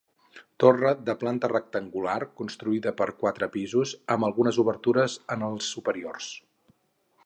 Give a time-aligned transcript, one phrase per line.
[0.61, 6.37] Torre de planta rectangular constituïda per quatre pisos amb algunes obertures en els superiors.